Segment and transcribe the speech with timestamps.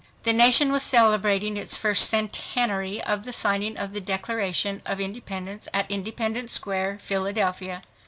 [0.23, 5.69] The nation was celebrating its first centenary of the signing of the Declaration of Independence
[5.75, 7.83] at Independence Square, Philadelphia.